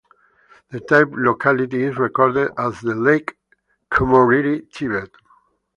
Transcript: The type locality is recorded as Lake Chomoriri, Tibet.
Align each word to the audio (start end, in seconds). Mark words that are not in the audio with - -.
The 0.71 0.79
type 0.79 1.09
locality 1.11 1.83
is 1.83 1.95
recorded 1.97 2.53
as 2.57 2.81
Lake 2.83 3.37
Chomoriri, 3.93 4.67
Tibet. 4.71 5.11